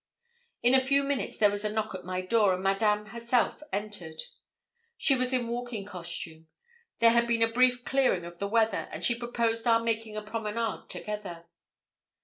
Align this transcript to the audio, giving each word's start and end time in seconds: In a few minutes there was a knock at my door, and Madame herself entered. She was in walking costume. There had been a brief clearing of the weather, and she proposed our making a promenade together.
In 0.63 0.73
a 0.73 0.79
few 0.81 1.03
minutes 1.03 1.37
there 1.37 1.51
was 1.51 1.63
a 1.63 1.71
knock 1.71 1.93
at 1.93 2.03
my 2.03 2.21
door, 2.21 2.55
and 2.55 2.63
Madame 2.63 3.05
herself 3.05 3.61
entered. 3.71 4.19
She 4.97 5.15
was 5.15 5.31
in 5.31 5.47
walking 5.47 5.85
costume. 5.85 6.47
There 6.97 7.11
had 7.11 7.27
been 7.27 7.43
a 7.43 7.47
brief 7.51 7.85
clearing 7.85 8.25
of 8.25 8.39
the 8.39 8.47
weather, 8.47 8.89
and 8.91 9.05
she 9.05 9.13
proposed 9.13 9.67
our 9.67 9.79
making 9.79 10.17
a 10.17 10.23
promenade 10.23 10.89
together. 10.89 11.45